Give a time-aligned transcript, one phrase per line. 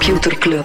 [0.00, 0.64] Computer Club.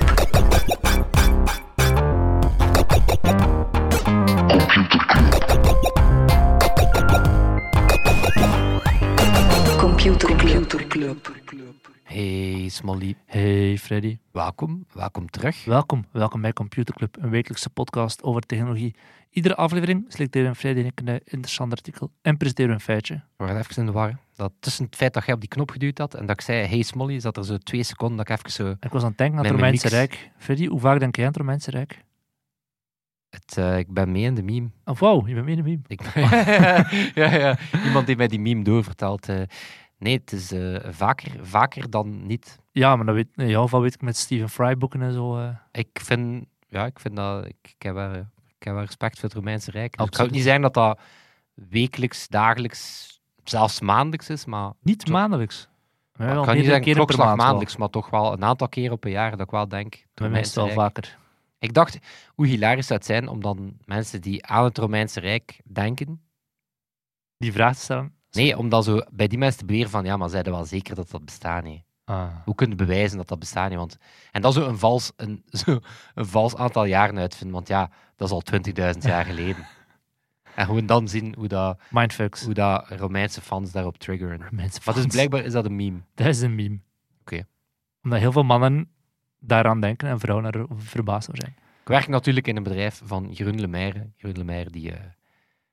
[9.78, 11.18] Computer Club.
[12.04, 15.66] Hey Smolly, Hey Freddy, welkom, welkom terug.
[15.66, 16.06] welkom.
[16.12, 18.96] Welkom bij Computer Club, een wekelijkse podcast over technologie.
[19.36, 23.14] Iedere aflevering selecteren Freddy en ik een interessant artikel en presenteren we een feitje.
[23.16, 24.18] We waren even in de war.
[24.36, 26.68] Dat tussen het feit dat jij op die knop geduwd had en dat ik zei
[26.68, 28.76] hey Smolly, zat er zo twee seconden dat ik even zo...
[28.80, 29.88] Ik was aan het denken aan het Romeinse.
[29.88, 30.32] Rijk.
[30.38, 32.04] Freddy, hoe vaak denk jij aan het Romeinse Rijk?
[33.30, 34.70] Het, eh, ik ben mee in de meme.
[34.86, 35.82] Oh, wauw, je bent mee in de meme.
[35.88, 36.02] Ik,
[37.22, 39.30] ja, ja, iemand die mij die meme doorvertelt.
[39.30, 39.42] eh
[39.98, 42.60] nee, het is eh, vaker, vaker dan niet.
[42.72, 45.54] Ja, maar dat weet, in jouw geval weet ik met Stephen Fry boeken en zo.
[45.72, 47.46] Ik vind, ja, ik vind dat...
[47.46, 48.26] Ik, ik, heb, wel,
[48.66, 49.98] heb wel respect voor het Romeinse Rijk.
[49.98, 50.16] Dus Absoluut.
[50.16, 51.00] zou niet zeggen dat dat
[51.70, 53.10] wekelijks, dagelijks,
[53.44, 54.72] zelfs maandelijks is, maar...
[54.82, 55.70] niet maandelijks.
[56.18, 57.36] Ik kan niet zeggen klokslag wel.
[57.36, 59.94] maandelijks, maar toch wel een aantal keer op een jaar dat ik wel denk...
[59.94, 60.78] het Bij mij het wel Rijk.
[60.78, 61.18] vaker.
[61.60, 65.60] Ik dacht, hoe hilarisch zou het zijn om dan mensen die aan het Romeinse Rijk
[65.66, 66.22] denken,
[67.38, 68.14] Die vraag te stellen.
[68.32, 70.96] nee, om dan zo bij die mensen te beweren van, ja, maar zeiden wel zeker
[70.96, 71.84] dat dat bestaat niet.
[72.06, 72.28] Ah.
[72.46, 73.78] Hoe kun je bewijzen dat dat bestaat niet?
[73.78, 73.98] Want,
[74.32, 75.80] en dat zo een vals, een, zo
[76.16, 78.44] een vals aantal jaren uitvinden, want ja, dat is al
[78.94, 79.66] 20.000 jaar geleden.
[80.56, 82.44] En gewoon dan zien hoe dat, Mindfucks.
[82.44, 84.42] hoe dat Romeinse fans daarop triggeren.
[84.50, 85.14] Romeinse Maar dus fans.
[85.14, 86.00] blijkbaar is dat een meme.
[86.14, 86.80] Dat is een meme.
[87.22, 87.44] Oké.
[88.04, 88.90] Omdat heel veel mannen
[89.40, 91.56] daaraan denken en vrouwen er verbaasd over zijn.
[91.82, 94.10] Ik werk natuurlijk in een bedrijf van Jeroen Lemaire.
[94.16, 94.92] Jeroen Lemaire die...
[94.92, 95.00] eh,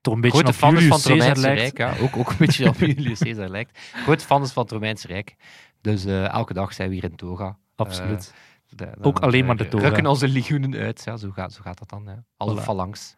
[0.02, 1.54] Toch een beetje grote op fan is Julius van het Romeinse.
[1.54, 1.78] Rijk.
[1.78, 3.78] Ja, ook, ook een beetje op Julius Caesar lijkt.
[3.92, 5.36] Grote fan is van het Romeinse Rijk.
[5.80, 7.58] Dus eh, elke dag zijn we hier in toga.
[7.76, 8.34] Absoluut.
[8.74, 9.84] Dan, Ook alleen eh, maar de toga.
[9.84, 11.02] Rukken onze legioenen uit.
[11.04, 12.02] Ja, zo, gaat, zo gaat dat dan.
[12.04, 12.24] Ja.
[12.36, 12.62] Alle Voilà.
[12.64, 13.16] phalanx.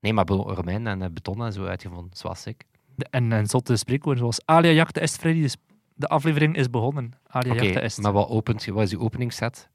[0.00, 2.16] Nee, maar Romein en eh, beton en zo uitgevonden.
[2.16, 2.64] Zoals ik.
[2.94, 5.40] De- En een zotte spreekwoord zoals Alia jacta est Freddy.
[5.40, 5.56] Dus
[5.94, 7.12] de aflevering is begonnen.
[7.26, 7.98] Alia jacta est.
[8.02, 9.68] maar wat, opent, wat is uw openingsset?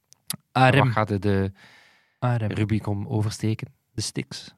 [0.51, 0.78] ARM.
[0.79, 1.51] Wat gaat de, de.
[2.47, 3.67] Rubicon oversteken?
[3.94, 4.56] De sticks.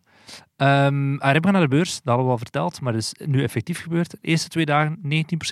[0.56, 1.94] Ehm ARM gaat naar de beurs.
[1.94, 2.82] Dat hadden we al verteld.
[2.82, 4.12] Maar dat is nu effectief gebeurd.
[4.12, 5.00] De eerste twee dagen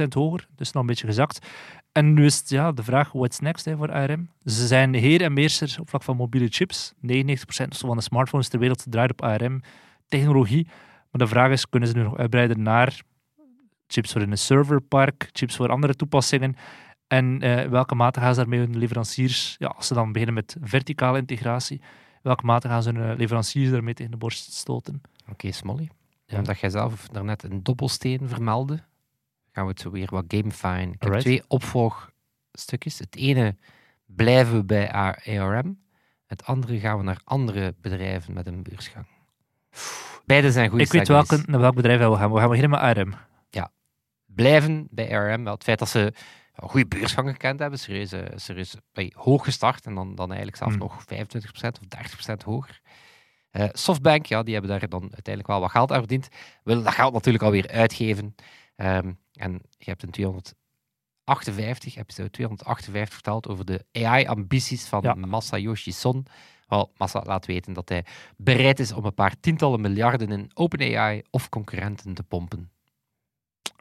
[0.03, 0.47] 19% hoger.
[0.55, 1.47] Dus nog een beetje gezakt.
[1.91, 4.29] En nu is ja, de vraag, what's next hè, voor ARM?
[4.45, 6.93] Ze zijn heer en meester op vlak van mobiele chips.
[6.93, 6.97] 99%
[7.47, 10.65] of zo van de smartphones ter wereld draait op ARM-technologie.
[11.11, 13.01] Maar de vraag is, kunnen ze nu nog uitbreiden naar
[13.87, 16.55] chips voor in een serverpark, chips voor andere toepassingen?
[17.07, 20.55] En in welke mate gaan ze daarmee hun leveranciers, ja, als ze dan beginnen met
[20.61, 21.85] verticale integratie, in
[22.27, 25.01] welke mate gaan ze hun leveranciers daarmee tegen de borst stoten?
[25.29, 25.89] Oké, Smolly.
[26.25, 26.37] Ja.
[26.37, 28.83] Omdat jij zelf daarnet een dobbelsteen vermeldde,
[29.51, 30.91] gaan we het zo weer wat gamifyen.
[30.91, 32.99] Ik heb twee opvolgstukjes.
[32.99, 33.55] Het ene
[34.05, 35.79] blijven we bij ARM.
[36.25, 39.05] Het andere gaan we naar andere bedrijven met een beursgang.
[40.25, 42.31] Beide zijn goede Ik weet welke, naar welk bedrijf we gaan.
[42.31, 43.13] We gaan beginnen met ARM.
[44.25, 45.43] Blijven bij ARM.
[45.43, 46.13] Wel, het feit dat ze
[46.57, 50.73] een goede beursgang gekend hebben, serieus, serieus eh, hoog gestart en dan, dan eigenlijk zelfs
[50.75, 50.83] Hmm.
[50.83, 52.81] nog 25% of 30% hoger.
[53.51, 56.27] Eh, Softbank, ja, die hebben daar dan uiteindelijk wel wat geld aan verdiend.
[56.63, 58.35] Willen dat geld natuurlijk alweer uitgeven.
[58.75, 65.13] Ehm, en je hebt in 258, episode 258 verteld over de AI-ambities van Ja.
[65.13, 66.25] Masayoshi Son.
[66.67, 68.05] Wel, Massa laat weten dat hij
[68.37, 72.71] bereid is om een paar tientallen miljarden in OpenAI of concurrenten te pompen.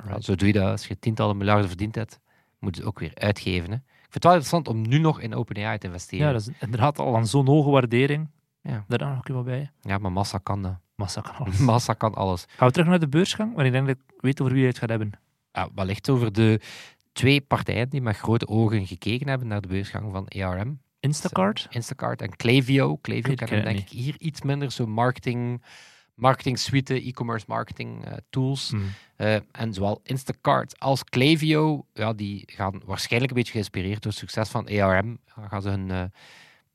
[0.08, 0.70] Ja, zo doe je dat.
[0.70, 2.20] Als je tientallen miljarden verdiend hebt,
[2.58, 3.70] moet je het ook weer uitgeven.
[3.70, 3.76] Hè.
[3.76, 6.26] Ik vind het wel interessant om nu nog in OpenAI te investeren.
[6.26, 8.30] Ja, dat is inderdaad al aan zo'n hoge waardering.
[8.62, 8.84] Ja.
[8.88, 9.70] Daar dan nog iemand bij.
[9.80, 10.78] Ja, maar Massa kan dat.
[10.94, 11.58] Massa kan alles.
[11.70, 12.44] Massa kan alles.
[12.56, 13.54] Gaan we terug naar de beursgang?
[13.54, 15.10] Want ik denk dat ik weet over wie je het gaat hebben.
[15.52, 16.60] Ja, wellicht over de
[17.12, 20.80] twee partijen die met grote ogen gekeken hebben naar de beursgang van ARM.
[21.00, 21.66] Instacart?
[21.70, 22.96] Instacart en Klaviyo.
[22.96, 24.70] Klaviyo kennen het denk ik hier iets minder.
[24.70, 25.62] Zo marketing,
[26.16, 28.70] marketing suite, e-commerce marketing eh, tools.
[28.70, 28.82] Hmm.
[29.16, 34.20] Eh, en zowel Instacart als Klaviyo, ja, die gaan waarschijnlijk een beetje geïnspireerd door het
[34.20, 35.18] succes van ARM.
[35.34, 36.02] Dan gaan ze hun eh,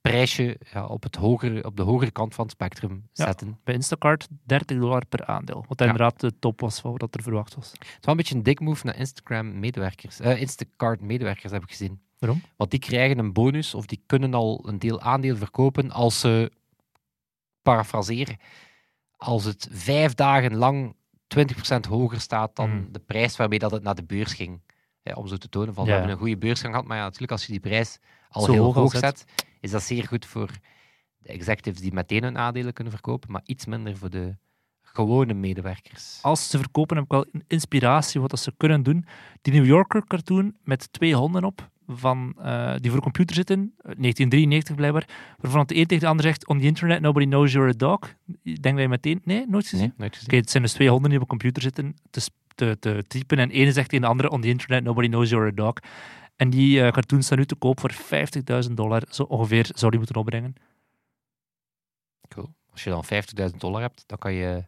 [0.02, 3.26] prijsje ja, op, het hogere, op de hogere kant van het spectrum Ja.
[3.26, 3.60] zetten.
[3.64, 5.66] Bij Instacart 30 dollar per aandeel.
[5.68, 5.86] Wat Ja.
[5.86, 7.72] inderdaad de top was van wat er verwacht was.
[7.72, 10.20] Het is wel een beetje een dik move naar Instagram-medewerkers.
[10.20, 12.02] eh, Instacart-medewerkers heb ik gezien.
[12.20, 12.42] Waarom?
[12.58, 16.52] Want die krijgen een bonus of die kunnen al een deel aandeel verkopen als ze,
[17.62, 18.38] parafraseren,
[19.24, 20.96] als het vijf dagen lang
[21.28, 22.92] 20% hoger staat dan Hmm.
[22.92, 24.62] de prijs waarmee dat het naar de beurs ging.
[25.02, 27.32] Ja, om zo te tonen van, we hebben een goede beursgang gehad, maar ja, natuurlijk
[27.32, 29.02] als je die prijs al Zo heel hoog hoog zet.
[29.02, 29.26] zet,
[29.60, 30.50] is dat zeer goed voor
[31.18, 34.38] de executives die meteen hun aandelen kunnen verkopen, maar iets minder voor de
[34.82, 36.20] gewone medewerkers.
[36.22, 39.06] Als ze verkopen heb ik wel inspiratie wat dat ze kunnen doen.
[39.42, 43.84] Die New Yorker cartoon met twee honden op, van, eh, die voor computer zitten, eh,
[43.84, 45.08] 1993 blijkbaar,
[45.38, 48.00] waarvan de een tegen de ander zegt, on the internet nobody knows you're a dog.
[48.62, 49.80] Denk je meteen, nee, nooit gezien?
[49.88, 50.28] Nee, nooit gezien.
[50.28, 53.04] Oké, het zijn dus twee honden die op een computer zitten te, sp- te, te
[53.08, 55.74] typen en ene zegt tegen de andere, on the internet nobody knows you're a dog.
[56.36, 57.92] En die eh, cartoons staan nu te koop voor
[58.68, 59.04] 50.000 dollar.
[59.10, 60.54] Zo ongeveer zou die moeten opbrengen.
[62.28, 62.54] Cool.
[62.72, 63.04] Als je dan
[63.52, 64.68] 50.000 dollar hebt, dan kan je,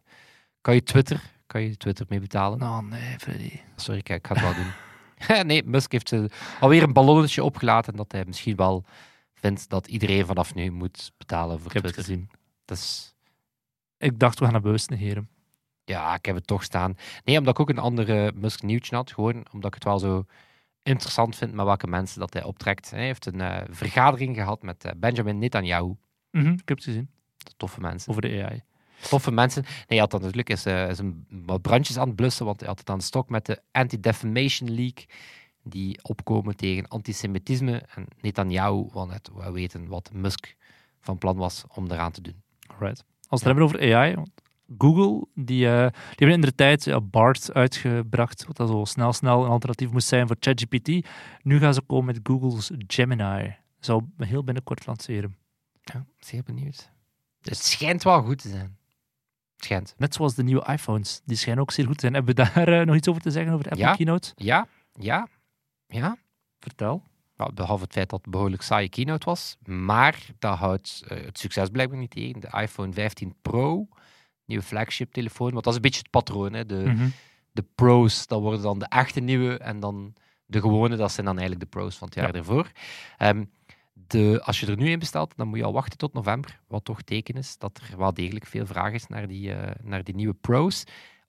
[0.60, 2.62] kan je Twitter, kan je Twitter mee betalen.
[2.62, 3.50] Oh nee, Freddy.
[3.76, 4.72] Sorry, kijk, ik ga het wel doen.
[5.44, 6.24] nee, Musk heeft eh,
[6.60, 8.84] alweer een ballonnetje opgelaten dat hij misschien wel
[9.34, 12.14] vindt dat iedereen vanaf nu moet betalen voor Ik heb het Twitter.
[12.14, 12.30] gezien.
[12.64, 13.14] Dat is,
[13.98, 15.28] Ik dacht, we gaan naar bewust negeren.
[15.84, 16.96] ja, ik heb het toch staan.
[17.24, 19.12] Nee, omdat ik ook een andere Musk nieuwtje had.
[19.12, 20.24] Gewoon omdat ik het wel zo
[20.82, 22.90] interessant vind met welke mensen dat hij optrekt.
[22.90, 25.94] Hij heeft een eh, vergadering gehad met eh, Benjamin Netanyahu.
[26.30, 27.10] Mhm, ik heb het gezien.
[27.56, 28.10] Toffe mensen.
[28.10, 28.62] Over de AI.
[29.08, 29.62] Toffe mensen.
[29.62, 32.60] Nee, hij had dan natuurlijk is, eh, is een, wat brandjes aan het blussen, want
[32.60, 35.06] hij had het aan de stok met de Anti-Defamation League,
[35.62, 37.82] die opkomen tegen antisemitisme.
[37.94, 40.56] En Netanyahu wil net wel weten wat Musk
[41.00, 42.42] van plan was om eraan te doen.
[42.66, 43.04] Alright.
[43.28, 44.30] Als we het hebben over AI, want
[44.78, 49.12] Google, die, eh, die hebben in de tijd ja, BART uitgebracht, wat dat zo snel,
[49.12, 51.06] snel een alternatief moest zijn voor ChatGPT.
[51.42, 53.56] Nu gaan ze komen met Google's Gemini.
[53.80, 55.36] Zou heel binnenkort lanceren.
[55.82, 56.90] Ja, zeer benieuwd.
[57.40, 58.76] Het schijnt wel goed te zijn.
[59.64, 59.94] Schijnt.
[59.98, 61.20] Net zoals de nieuwe iPhones.
[61.24, 62.14] Die schijnen ook zeer goed te zijn.
[62.14, 63.94] Hebben we daar eh, nog iets over te zeggen over de Apple Ja.
[63.94, 64.32] Keynote?
[64.36, 65.28] Ja, ja,
[65.86, 66.16] ja.
[66.60, 67.02] Vertel.
[67.36, 69.56] Nou, behalve het feit dat het behoorlijk saaie keynote was.
[69.64, 72.40] Maar dat houdt eh, het succes blijkbaar niet tegen.
[72.40, 73.88] De iPhone 15 Pro,
[74.44, 75.50] nieuwe flagship telefoon.
[75.52, 76.52] Want dat is een beetje het patroon.
[76.52, 76.66] Hè.
[76.66, 77.08] De, Mhm.
[77.52, 79.58] de Pro's, dat worden dan de echte nieuwe.
[79.58, 80.14] En dan
[80.46, 82.38] de gewone, dat zijn dan eigenlijk de Pro's van het jaar Ja.
[82.38, 82.70] ervoor.
[83.18, 83.44] Ehm,
[84.42, 86.60] als je er nu in bestelt, dan moet je al wachten tot november.
[86.68, 90.04] Wat toch teken is dat er wel degelijk veel vraag is naar die, eh, naar
[90.04, 90.84] die nieuwe Pro's.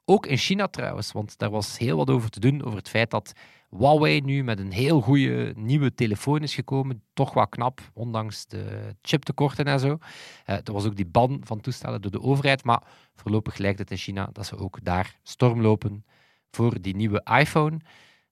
[0.05, 2.63] Ook in China trouwens, want daar was heel wat over te doen.
[2.63, 3.33] Over het feit dat
[3.69, 7.03] Huawei nu met een heel goede nieuwe telefoon is gekomen.
[7.13, 9.97] Toch wel knap, ondanks de chiptekorten en zo.
[10.45, 12.63] Eh, er was ook die ban van toestellen door de overheid.
[12.63, 12.83] Maar
[13.15, 16.05] voorlopig lijkt het in China dat ze ook daar storm lopen
[16.51, 17.79] voor die nieuwe iPhone.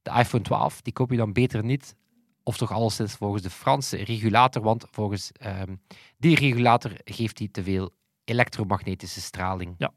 [0.02, 1.96] De iPhone 12, die koop je dan beter niet.
[2.44, 4.62] Of toch alleszins volgens de Franse regulator.
[4.64, 5.76] Want volgens ehm,
[6.18, 7.92] die regulator geeft hij te veel
[8.24, 9.76] elektromagnetische straling.
[9.78, 9.94] Ja.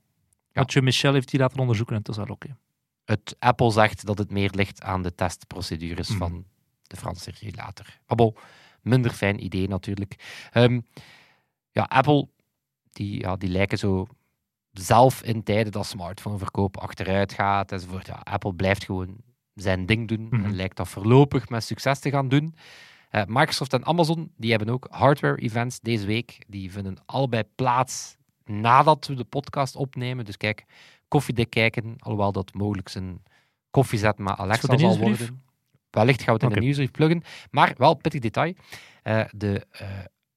[0.52, 2.56] Mathieu Michel heeft die laten onderzoeken en het is wel oké.
[3.04, 6.18] Het Apple zegt dat het meer ligt aan de testprocedures Mhm.
[6.18, 6.44] van
[6.82, 7.86] de Franse regulator.
[8.06, 8.34] Maar bon,
[8.82, 10.46] minder fijn idee natuurlijk.
[10.52, 10.80] Ehm,
[11.70, 12.28] ja, Apple,
[12.90, 14.06] die, ja, die lijken zo
[14.72, 18.06] zelf in tijden dat smartphoneverkoop achteruit gaat enzovoort.
[18.06, 19.16] Ja, Apple blijft gewoon
[19.62, 20.44] zijn ding doen Mhm.
[20.44, 22.54] en lijkt dat voorlopig met succes te gaan doen.
[23.10, 26.38] Eh, Microsoft en Amazon die hebben ook hardware-events deze week.
[26.46, 30.24] Die vinden allebei plaats nadat we de podcast opnemen.
[30.24, 30.64] Dus kijk,
[31.08, 33.22] koffiedik kijken, alhoewel dat mogelijk een
[33.70, 35.42] koffiezet voor Alexa zal worden.
[35.90, 37.22] Wellicht gaan we het in de nieuwsbrief pluggen.
[37.50, 38.54] Maar wel pittig detail.
[39.02, 39.88] Eh, de, eh,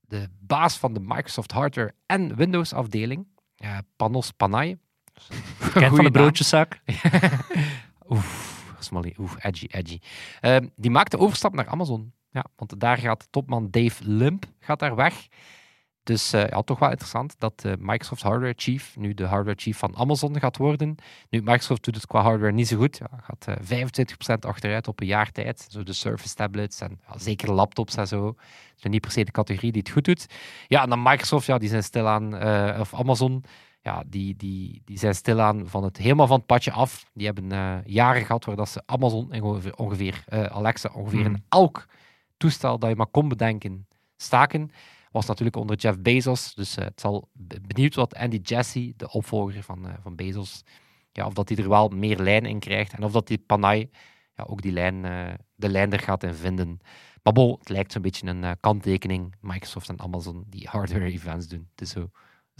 [0.01, 3.27] de baas van de Microsoft Hardware en Windows afdeling,
[3.95, 4.77] Panos Panay.
[5.73, 6.81] Kent van de broodjeszaak.
[8.09, 8.58] Oef,
[9.37, 9.99] Edgy, edgy.
[10.39, 12.13] Ehm, die maakt de overstap naar Amazon.
[12.31, 15.27] Ja, want daar gaat topman Dave Limp gaat daar weg.
[16.09, 19.77] Dus eh, ja, toch wel interessant dat de Microsoft Hardware Chief nu de Hardware Chief
[19.77, 20.95] van Amazon gaat worden.
[21.29, 22.97] Nu, Microsoft doet het qua hardware niet zo goed.
[22.97, 23.55] Ja, gaat eh
[24.35, 25.67] 25% achteruit op een jaar tijd.
[25.69, 28.35] Zo de Surface tablets en zeker laptops en zo.
[28.77, 30.25] Is niet per se de categorie die het goed doet.
[30.67, 33.43] Ja, en dan Microsoft, ja, die zijn stilaan, eh, of Amazon,
[33.81, 37.05] ja, die, die, die zijn stilaan van het, helemaal van het padje af.
[37.13, 41.25] Die hebben eh, jaren gehad waar dat ze Amazon in ongeveer, ongeveer eh, Alexa, ongeveer
[41.25, 41.85] in elk
[42.37, 44.71] toestel dat je maar kon bedenken, staken.
[45.11, 46.53] Was natuurlijk onder Jeff Bezos.
[46.53, 47.29] Dus eh, het zal
[47.67, 50.63] benieuwd wat Andy Jassy, de opvolger van, van Bezos,
[51.11, 52.93] ja, of dat hij er wel meer lijn in krijgt.
[52.93, 53.89] En of dat die Panay
[54.35, 55.01] ja, ook die lijn,
[55.55, 56.79] de lijn er gaat in vinden.
[57.23, 59.35] Maar bon, het lijkt zo'n beetje een kanttekening.
[59.41, 61.67] Microsoft en Amazon die hardware events doen.
[61.71, 62.09] Het is zo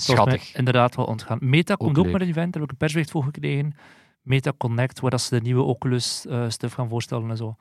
[0.02, 0.56] schattig.
[0.56, 1.38] inderdaad wel ontgaan.
[1.42, 3.76] Meta komt ook met een event, daar heb ik een persbericht voor gekregen.
[4.22, 7.56] Meta Connect, waar dat ze de nieuwe Oculus eh stuff gaan voorstellen en zo.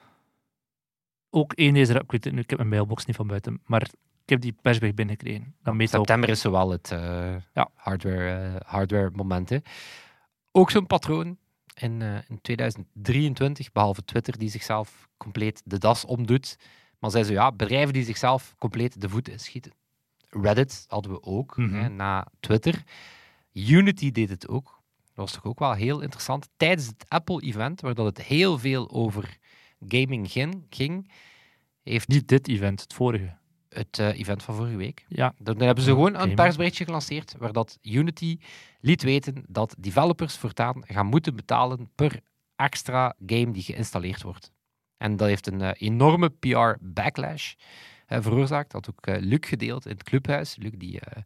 [1.30, 3.83] Ook één deze, ik weet het nu, ik heb mijn mailbox niet van buiten, maar
[4.23, 5.54] ik heb die persbericht binnengekregen.
[5.62, 7.68] Meta ook September is zowel het eh, Ja.
[7.75, 9.49] hardware, eh, hardware moment.
[9.49, 9.59] hè.
[10.52, 11.37] Ook zo'n patroon
[11.75, 16.57] in, in 2023, behalve Twitter die zichzelf compleet de das omdoet.
[16.99, 19.73] Maar zij zo, ja, bedrijven die zichzelf compleet de voeten schieten.
[20.28, 21.75] Reddit hadden we ook, Mhm.
[21.75, 22.82] hè, na Twitter.
[23.52, 24.64] Unity deed het ook.
[25.04, 26.49] Dat was toch ook wel heel interessant.
[26.56, 29.37] Tijdens het Apple-event, waar dat het heel veel over
[29.88, 30.30] gaming
[30.70, 31.11] ging,
[31.82, 33.37] heeft Niet dit event, het vorige.
[33.68, 35.04] het eh, event van vorige week.
[35.08, 35.35] Ja.
[35.38, 38.38] Dan hebben ze gewoon een persberichtje gelanceerd waar dat Unity
[38.80, 42.20] liet weten dat developers voortaan gaan moeten betalen per
[42.56, 44.52] extra game die geïnstalleerd wordt.
[44.97, 47.54] En dat heeft een eh, enorme PR-backlash
[48.08, 48.70] veroorzaakt.
[48.70, 50.56] Dat had ook eh, Luc gedeeld in het clubhuis.
[50.56, 51.22] Luc die eh,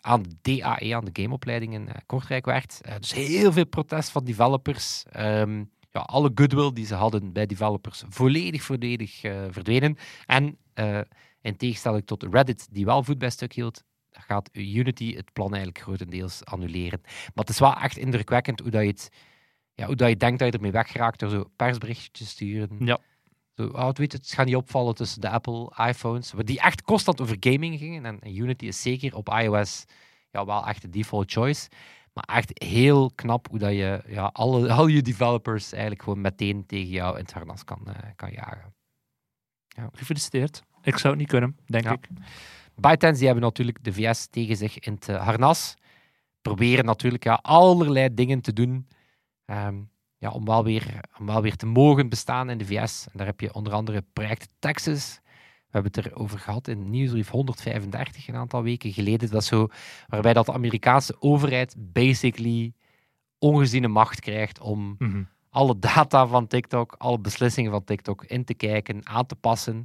[0.00, 2.46] aan de DAE, aan de gameopleiding in eh, Kortrijk.
[2.46, 2.60] Eh,
[2.98, 5.04] dus heel veel protest van developers.
[5.10, 9.96] Ehm, ja, alle goodwill die ze hadden bij developers volledig, volledig eh, verdwenen.
[10.26, 11.00] En eh,
[11.40, 15.82] in tegenstelling tot Reddit, die wel voet bij stuk hield, gaat Unity het plan eigenlijk
[15.82, 17.00] grotendeels annuleren.
[17.02, 19.10] Maar het is wel echt indrukwekkend hoe dat je het
[19.74, 22.76] ja, hoe dat je denkt dat je ermee weggeraakt door zo persberichtjes te sturen.
[22.78, 22.98] Ja.
[23.54, 26.82] Zo, oh, het, weet het, het gaat niet opvallen tussen de Apple iPhones, die echt
[26.82, 28.04] constant over gaming gingen.
[28.04, 29.84] En, en Unity is zeker op iOS
[30.30, 31.68] ja, wel echt de default choice.
[32.12, 36.66] Maar echt heel knap hoe dat je ja, alle, al je developers eigenlijk gewoon meteen
[36.66, 38.74] tegen jou in het harnas kan, eh, kan jagen.
[39.92, 40.62] Gefeliciteerd.
[40.82, 41.92] Ik zou het niet kunnen, denk Ja.
[41.92, 42.08] ik.
[42.74, 45.74] ByteDance die hebben natuurlijk de VS tegen zich in het eh, harnas.
[46.42, 48.88] Proberen natuurlijk ja, allerlei dingen te doen
[49.44, 49.82] ehm,
[50.24, 53.06] ja, om, wel weer, om wel weer te mogen bestaan in de VS.
[53.06, 55.20] En daar heb je onder andere project Texas.
[55.24, 59.30] We hebben het erover gehad in Nieuwsbrief 135 een aantal weken geleden.
[59.30, 59.68] Dat zo,
[60.08, 62.72] waarbij dat de Amerikaanse overheid basically
[63.38, 65.22] ongeziene macht krijgt om Mhm.
[65.50, 69.78] alle data van TikTok, alle beslissingen van TikTok in te kijken, aan te passen.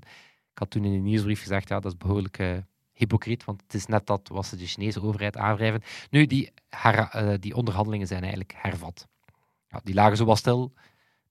[0.52, 2.58] Ik had toen in de nieuwsbrief gezegd, ja, dat is behoorlijk eh,
[2.94, 5.82] hypocriet, want het is net dat wat ze de Chinese overheid aanwrijven.
[6.10, 9.08] Nu, die, eh, die onderhandelingen zijn eigenlijk hervat.
[9.70, 10.74] Ja, die lagen zo wel stil,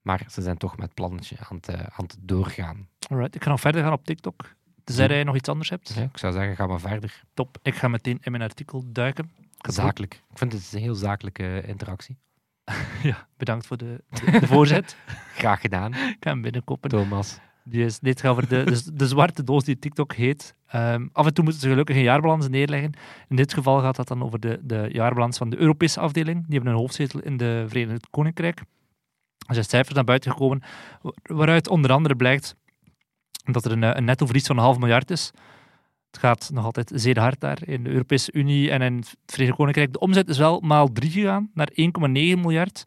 [0.03, 2.89] maar ze zijn toch met plannetje aan het, eh, aan het doorgaan.
[3.11, 4.57] Alright, ik ga nog verder gaan op TikTok.
[4.85, 5.15] Tenzij Ja.
[5.15, 5.89] jij nog iets anders hebt.
[5.95, 7.23] Ja, ik zou zeggen, ga maar verder.
[7.35, 7.59] Top.
[7.63, 9.31] Ik ga meteen in mijn artikel duiken.
[9.59, 10.15] Zakelijk.
[10.31, 12.19] Ik vind het een heel zakelijke interactie.
[13.03, 14.97] Ja, bedankt voor de, de, de voorzet.
[15.35, 16.91] Graag gedaan, ik ga hem binnenkoppen.
[16.91, 17.39] Thomas.
[17.71, 20.55] Is, dit gaat over de, de, de zwarte doos die TikTok heet.
[20.67, 22.93] Ehm, af en toe moeten ze gelukkig een jaarbalans neerleggen.
[23.29, 26.45] In dit geval gaat dat dan over de, de jaarbalans van de Europese afdeling.
[26.47, 28.59] Die hebben een hoofdzetel in de Verenigd Koninkrijk.
[29.47, 30.63] Er zijn cijfers naar buiten gekomen
[31.03, 32.55] wa- waaruit onder andere blijkt
[33.45, 35.31] dat er een, eh, een netto verlies van een half miljard is.
[36.11, 39.57] Het gaat nog altijd zeer hard daar in de Europese Unie en in het Verenigd
[39.57, 39.93] Koninkrijk.
[39.93, 42.85] De omzet is wel maal 3 gegaan naar 1,9 miljard.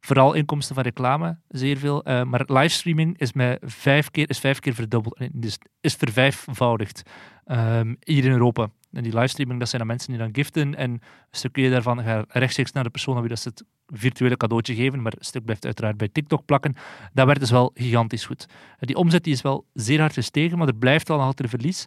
[0.00, 2.04] Vooral inkomsten van reclame, zeer veel.
[2.04, 5.18] Eh, maar livestreaming is, met vijf keer, is vijf keer verdubbeld.
[5.32, 7.02] Dus is vervijfvoudigd
[7.44, 8.70] ehm, hier in Europa.
[8.92, 10.74] En die livestreaming, dat zijn dan mensen die dan giften.
[10.74, 11.00] En een
[11.30, 15.02] stukje daarvan gaat rechtstreeks naar de persoon aan wie dat ze het virtuele cadeautje geven.
[15.02, 16.74] Maar een stuk blijft uiteraard bij TikTok plakken.
[17.12, 18.46] Dat werd dus wel gigantisch goed.
[18.48, 21.86] Eh, Die omzet die is wel zeer hard gestegen, maar er blijft wel altijd verlies.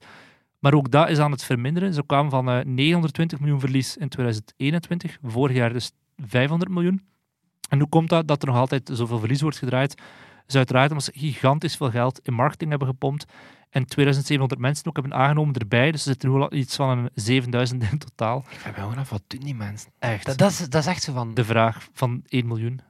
[0.60, 1.94] Maar ook dat is aan het verminderen.
[1.94, 5.18] Ze kwamen van eh, 920 miljoen verlies in 2021.
[5.22, 7.11] Vorig jaar dus 500 miljoen.
[7.70, 10.02] En hoe komt dat dat er nog altijd zoveel verlies wordt gedraaid?
[10.52, 13.26] is uiteraard omdat ze gigantisch veel geld in marketing hebben gepompt.
[13.70, 15.92] En 2700 mensen ook hebben aangenomen erbij.
[15.92, 18.46] Dus er zitten nu al iets van een 7000 in totaal.
[18.50, 19.92] Ik vraag me gewoon af, wat doen die mensen?
[20.00, 20.26] Echt.
[20.26, 22.82] Dat, dat, is, dat is echt zo van De vraag van 1 miljoen.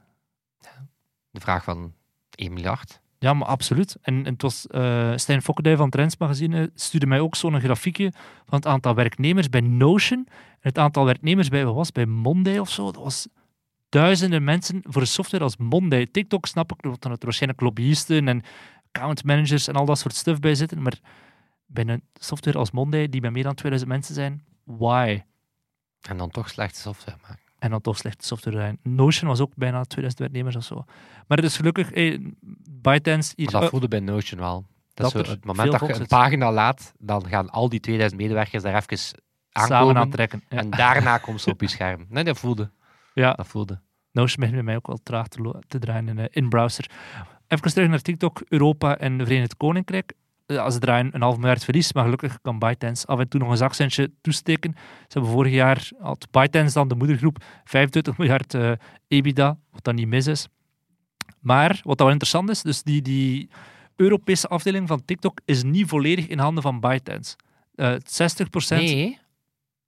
[1.30, 1.92] de vraag van
[2.30, 3.00] 1 miljard.
[3.18, 3.96] Ja, maar absoluut.
[4.00, 8.12] En, en het was eh Stijn Fokkendij van Trends Magazine stuurde mij ook zo'n grafiekje
[8.46, 12.58] van het aantal werknemers bij Notion en het aantal werknemers bij, wat was bij Monday
[12.58, 12.84] of zo.
[12.84, 13.28] Dat was
[13.92, 16.06] duizenden mensen voor een software als Monday.
[16.06, 18.42] TikTok snap ik, dat er waarschijnlijk lobbyisten en
[18.92, 20.98] account managers en al dat soort stuff bij zitten, maar
[21.66, 25.22] bij een software als Monday, die bij meer dan 2000 mensen zijn, why?
[26.00, 27.40] En dan toch slechte software maken.
[27.58, 28.78] En dan toch slechte software zijn.
[28.82, 30.84] Notion was ook bijna 2000 werknemers of zo.
[31.26, 32.32] Maar het is gelukkig, hey,
[32.70, 33.44] ByteDance hier...
[33.44, 34.66] Maar dat oh, voelde bij Notion wel.
[34.94, 36.08] Dat, Dat zo het moment dat je een zit.
[36.08, 39.22] pagina laat, dan gaan al die 2000 medewerkers daar even samen
[39.52, 39.96] aankomen.
[39.96, 40.42] aantrekken.
[40.48, 40.56] Ja.
[40.56, 42.06] En daarna komt ze op je scherm.
[42.08, 42.70] Nee, dat voelde.
[43.14, 43.80] Ja, Dat voelde.
[44.12, 46.90] Notion begint bij mij ook wel traag te, draaien in, eh, in browser.
[47.46, 50.12] Even terug naar TikTok, Europa en de Verenigd Koninkrijk.
[50.46, 53.50] Ja, ze draaien een half miljard verlies, maar gelukkig kan ByteDance af en toe nog
[53.50, 54.72] een zakcentje toesteken.
[54.76, 58.72] Ze hebben vorig jaar, had ByteDance dan de moedergroep, 25 miljard eh,
[59.08, 60.48] EBITDA, wat dan niet mis is.
[61.40, 63.50] Maar, wat dan wel interessant is, dus die, die
[63.96, 67.36] Europese afdeling van TikTok is niet volledig in handen van ByteDance.
[67.74, 67.98] Eh 60%,
[68.68, 69.18] Nee,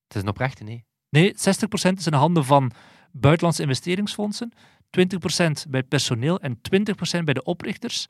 [0.06, 0.84] het is een oprechte nee.
[1.10, 1.36] Nee, 60%
[1.72, 2.72] is in de handen van
[3.20, 4.52] buitenlandse investeringsfondsen,
[4.90, 8.06] 20% bij personeel en 20% bij de oprichters.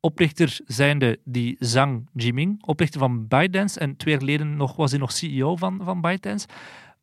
[0.00, 3.80] Oprichter zijnde die Zhang Jiming, oprichter van ByteDance.
[3.80, 6.46] En twee jaar geleden nog, was hij nog CEO van, van ByteDance.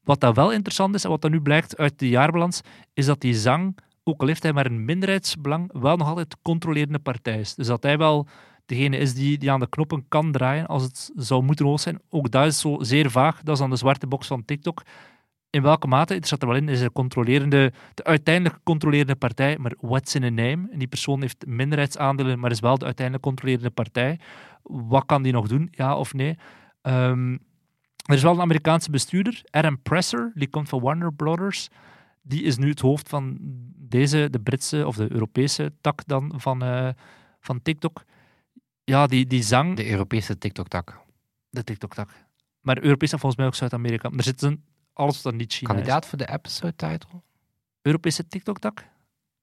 [0.04, 2.62] Wat dat wel interessant is en wat dat nu blijkt uit de jaarbalans,
[2.94, 6.38] is dat die Zhang, ook al heeft hij maar een minderheidsbelang, wel nog altijd de
[6.42, 7.56] controlerende partij is.
[7.56, 8.28] Dus dat hij wel
[8.66, 12.00] degene is die, die aan de knoppen kan draaien als het zou moeten zijn.
[12.10, 13.44] Ook dat is zo zeer vaag.
[13.44, 14.84] Dat is dan de zwarte box van TikTok.
[15.52, 19.58] In welke mate, het staat er wel in, is de, controlerende, de uiteindelijk controlerende partij,
[19.58, 20.68] maar what's in a name?
[20.72, 24.20] En die persoon heeft minderheidsaandelen, maar is wel de uiteindelijk controlerende partij.
[24.64, 26.38] Wat kan die nog doen, ja of nee?
[26.82, 27.32] Ehm,
[28.06, 31.70] er is wel een Amerikaanse bestuurder, Adam Presser, die komt van Warner Brothers.
[32.22, 33.38] Die is nu het hoofd van
[33.76, 36.90] deze, de Britse of de Europese tak dan van, eh,
[37.40, 38.04] van TikTok.
[38.84, 41.00] Ja, die, die zang, De Europese TikTok-tak.
[41.50, 42.10] de TikTok-tak.
[42.62, 44.10] Maar Europees en volgens mij ook Zuid-Amerika.
[44.10, 44.64] Er zit een,
[45.00, 45.76] alles wat niet China is.
[45.76, 47.22] Kandidaat voor de episode-title?
[47.82, 48.78] Europese TikTok-tak?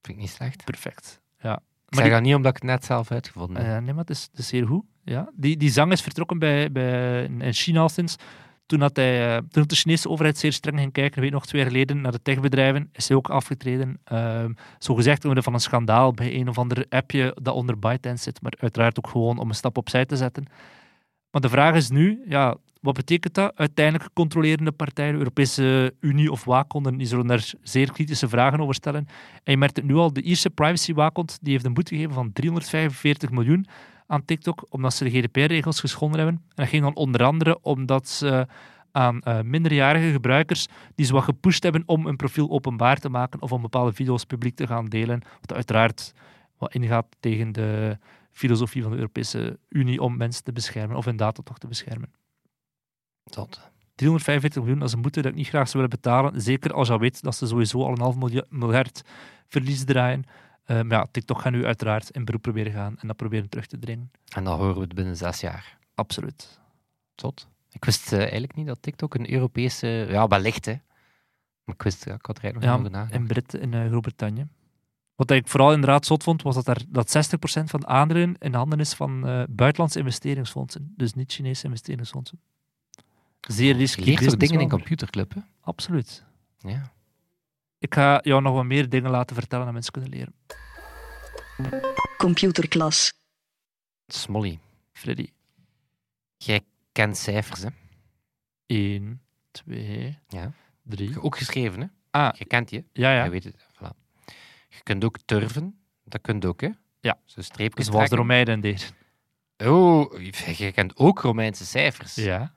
[0.02, 0.64] Vind ik niet slecht.
[0.64, 1.20] Perfect.
[1.38, 1.52] Ja.
[1.54, 3.76] Ik Maar zeg die- dat niet omdat ik het net zelf uitgevonden heb.
[3.76, 4.84] Eh, nee, maar het is, het is zeer goed.
[5.04, 5.30] Ja.
[5.34, 8.16] Die, die zang is vertrokken bij, bij, in China al sinds.
[8.66, 11.60] Toen, had hij, eh, toen de Chinese overheid zeer streng ging kijken, weet nog twee
[11.62, 14.00] jaar geleden, naar de techbedrijven, is hij ook afgetreden.
[14.04, 18.22] Ehm zo gezegd omwille van een schandaal bij een of ander appje dat onder ByteDance
[18.22, 20.44] zit, maar uiteraard ook gewoon om een stap opzij te zetten.
[21.30, 22.56] Maar de vraag is nu, ja,
[22.86, 23.52] wat betekent dat?
[23.56, 28.74] Uiteindelijk controlerende partijen, de Europese Unie of Waakhond, die zullen daar zeer kritische vragen over
[28.74, 29.06] stellen.
[29.44, 32.14] En je merkt het nu al, de Ierse privacy waakhond die heeft een boete gegeven
[32.14, 33.66] van 345 miljoen
[34.06, 36.36] aan TikTok, omdat ze de GDPR-regels geschonden hebben.
[36.36, 38.46] En dat ging dan onder andere omdat ze
[38.92, 43.42] aan eh, minderjarige gebruikers die ze wat gepusht hebben om een profiel openbaar te maken
[43.42, 45.22] of om bepaalde video's publiek te gaan delen.
[45.40, 46.12] Wat uiteraard
[46.58, 47.98] wat ingaat tegen de
[48.32, 52.12] filosofie van de Europese Unie om mensen te beschermen of hun data toch te beschermen.
[53.30, 53.60] Zot.
[53.94, 56.40] 345 miljoen, dat is een boete dat ik niet graag zou willen betalen.
[56.42, 59.02] Zeker als je weet dat ze sowieso al een half milja- miljard
[59.48, 60.24] verlies draaien.
[60.64, 63.66] Eh, maar ja, TikTok gaat nu uiteraard in beroep proberen gaan en dat proberen terug
[63.66, 64.10] te dringen.
[64.34, 65.78] En dan horen we het binnen zes jaar.
[65.94, 66.60] Absoluut.
[67.14, 67.48] Zot.
[67.70, 69.86] Ik wist eh, eigenlijk niet dat TikTok een Europese...
[70.08, 70.72] Ja, wellicht, hè.
[71.64, 73.12] Maar ik wist, ja, ik had er eigenlijk nog Ja, nagedacht.
[73.20, 74.46] in Brit in eh, Groot-Brittannië.
[75.14, 78.54] Wat ik vooral inderdaad zot vond, was dat, daar, dat 60% van de aandelen in
[78.54, 80.92] handen is van buitenlandse investeringsfondsen.
[80.96, 82.40] Dus niet Chinese investeringsfondsen.
[83.46, 85.40] Zeer Je dingen in computerclub, hè?
[85.60, 86.24] Absoluut.
[86.58, 86.92] Ja.
[87.78, 90.34] Ik ga jou nog wat meer dingen laten vertellen dat mensen kunnen leren.
[92.16, 93.12] Computerklas.
[94.06, 94.58] Smolly,
[94.92, 95.30] Freddy.
[96.36, 96.60] jij
[96.92, 97.68] kent cijfers, hè?
[98.66, 100.52] 1, 2, Ja.
[100.82, 101.22] 3.
[101.22, 101.86] Ook geschreven, hè?
[102.10, 102.84] Ah, Je kent die, hè?
[103.02, 103.24] ja, ja.
[103.24, 103.56] Je weet het.
[103.74, 103.96] Voilà.
[104.68, 105.78] Je kunt ook turven.
[106.04, 106.70] Dat kunt ook, hè?
[107.00, 107.18] Ja.
[107.24, 108.18] Zo streepjes Zoals de trekken.
[108.18, 108.88] Romeinen deden.
[109.74, 110.20] Oh,
[110.56, 112.14] je kent ook Romeinse cijfers.
[112.14, 112.54] Ja.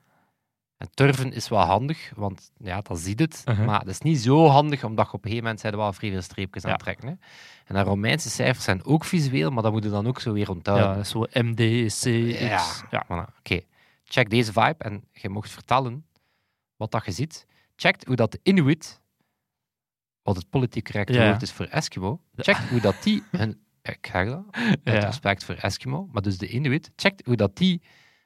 [0.80, 3.42] En turven is wel handig, want ja, dat ziet het.
[3.48, 3.66] Uh-huh.
[3.66, 5.92] Maar dat is niet zo handig, omdat je op een gegeven moment zijn er wel
[5.92, 6.76] vrij veel streepjes aan Ja.
[6.76, 7.08] het trekken.
[7.08, 7.14] Hè.
[7.64, 10.50] En de Romeinse cijfers zijn ook visueel, maar dat moet je dan ook zo weer
[10.50, 10.88] onthouden.
[10.88, 12.38] ja, is zo MD, C, X.
[12.40, 12.64] Ja.
[12.90, 13.04] Ja.
[13.04, 13.60] Voilà, Oké,
[14.04, 16.06] check deze vibe en je mocht vertellen
[16.76, 17.46] wat dat je ziet.
[17.76, 19.00] Check hoe dat de Inuit,
[20.22, 21.28] wat het politiek correcte Ja.
[21.30, 23.60] woord is voor Eskimo, check hoe dat die hun...
[23.82, 24.44] Ik ga dat,
[24.84, 27.82] respect voor Eskimo, maar dus de Inuit, check hoe dat die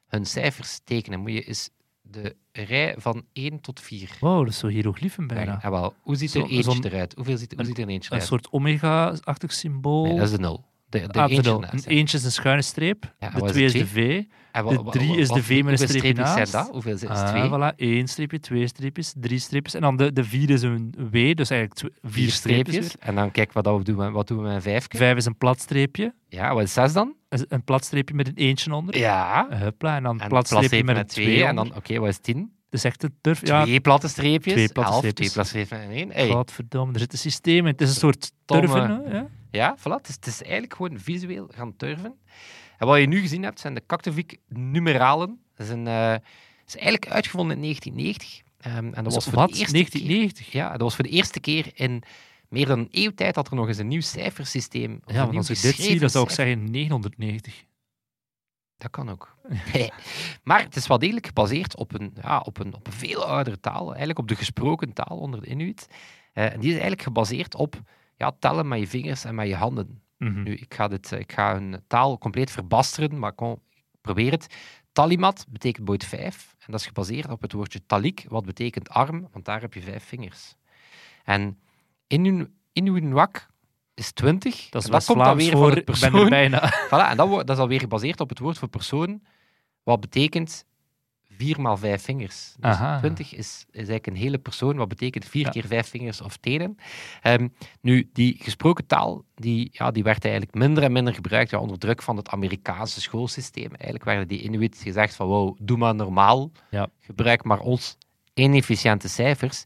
[0.07, 1.21] hun cijfers tekenen.
[1.21, 1.71] Moet je eens
[2.11, 5.59] de rij van 1 tot 4 Wow, dat is zo hieroglyphen bijna.
[5.62, 5.95] Ja, wel.
[6.01, 7.14] Hoe ziet Zo- er eentje zo'n- eruit?
[7.14, 8.29] Hoeveel ziet, hoe een- ziet er een eentje Een eruit?
[8.31, 10.05] soort omega-achtig symbool.
[10.05, 10.64] Nee, dat is de nul.
[10.88, 11.51] De, de Ah, eentje
[11.90, 13.14] Een is een schuine streep.
[13.19, 14.23] Ja, de wat is twee is de V.
[14.53, 16.69] En wa- de wa- drie wa- is de V met een streepje zijn dat?
[16.71, 17.07] Hoeveel het?
[17.07, 17.49] Ah, twee?
[17.73, 17.77] voilà.
[17.77, 19.75] Eén streepje, twee streepjes, drie streepjes.
[19.75, 22.75] En dan de, de vier is een W, dus eigenlijk tw- vier, Vier streepjes.
[22.75, 22.97] streepjes.
[23.09, 24.73] En dan kijk wat, dat we doen, wat doen we met een weer.
[24.73, 24.99] vijfje.
[24.99, 26.14] Vijf is een plat streepje.
[26.29, 27.14] Ja, wat is zes dan?
[27.49, 28.99] Een plat streepje met een eentje onder.
[28.99, 29.47] Ja.
[29.51, 31.25] Huppla, en dan En een plat streepje met een twee.
[31.25, 32.38] twee En dan, oké, wat is tien?
[32.70, 33.47] Dat is echt een turf.
[33.47, 34.55] Ja, Twee platte streepjes.
[34.55, 35.33] Twee platte Elf, streepjes.
[35.33, 36.11] Twee platte streepjes en één.
[36.11, 36.29] Hey.
[36.29, 37.73] godverdomme, er zit een systeem in.
[37.73, 39.03] Het is een soort turven.
[39.09, 39.27] Ja?
[39.51, 39.83] Ja, voilà.
[39.97, 42.14] Het is, het is eigenlijk gewoon visueel gaan turven.
[42.79, 45.40] En wat je nu gezien hebt, zijn de Cactovic numeralen.
[45.55, 46.14] Dat is, een, eh,
[46.66, 48.42] is eigenlijk uitgevonden in 1990.
[48.59, 49.49] Ehm, en dat was voor Wat?
[49.49, 50.51] de eerste 1990?
[50.51, 50.61] keer...
[50.61, 52.03] Ja, dat was voor de eerste keer in
[52.55, 55.01] meer dan een eeuw tijd dat er nog eens een nieuw cijfersysteem...
[55.07, 57.64] Ja, want als ik dit zie, dan zou ik zeggen 990.
[58.77, 59.37] Dat kan ook.
[60.43, 63.61] maar het is wel degelijk gebaseerd op een, ja, op, een, op een veel oudere
[63.61, 63.88] taal.
[63.88, 65.87] Eigenlijk op de gesproken taal onder de Inuit.
[66.33, 67.83] Eh, en die is eigenlijk gebaseerd op
[68.17, 70.03] ja, tellen met je vingers en met je handen.
[70.19, 70.43] Mhm.
[70.43, 74.55] Nu, ik ga, dit, ik ga een taal compleet verbasteren, maar kom, ik probeer het.
[74.93, 76.55] Talimat betekent boot vijf.
[76.59, 79.83] En dat is gebaseerd op het woordje talik, wat betekent arm, want daar heb je
[79.83, 80.55] vijf vingers.
[81.25, 81.59] En
[82.73, 83.47] Inuinwak
[83.95, 84.69] is twintig.
[84.71, 86.14] Dat is West komt dan weer voor, het ben persoon.
[86.21, 86.73] er bijna.
[86.90, 89.23] Voilà, en dat, dat is alweer gebaseerd op het woord voor persoon,
[89.83, 90.64] wat betekent
[91.38, 92.55] 4 maal 5 vingers.
[92.59, 92.99] Dus Aha.
[92.99, 95.51] 20 is, is eigenlijk een hele persoon, wat betekent 4 Ja.
[95.51, 96.77] keer 5 vingers of tenen.
[97.23, 97.49] Ehm,
[97.81, 101.79] nu, die gesproken taal, die, ja, die werd eigenlijk minder en minder gebruikt ja, onder
[101.79, 103.71] druk van het Amerikaanse schoolsysteem.
[103.75, 106.88] Eigenlijk werden die Inuit gezegd van, wow, doe maar normaal, Ja.
[107.01, 107.97] gebruik maar ons
[108.35, 109.64] inefficiënte cijfers.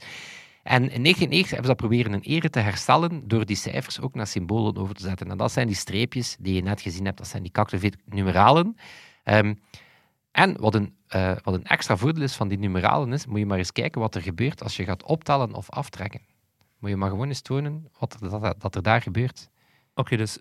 [0.68, 4.14] En in 1990 hebben ze dat proberen in ere te herstellen door die cijfers ook
[4.14, 5.30] naar symbolen over te zetten.
[5.30, 8.76] En dat zijn die streepjes die je net gezien hebt, dat zijn die cactovit numeralen.
[9.24, 9.54] Ehm,
[10.30, 13.46] en wat een, eh, wat een extra voordeel is van die numeralen is, moet je
[13.46, 16.20] maar eens kijken wat er gebeurt als je gaat optellen of aftrekken.
[16.78, 19.48] Moet je maar gewoon eens tonen wat er, dat, dat er daar gebeurt.
[19.94, 20.38] Oké, dus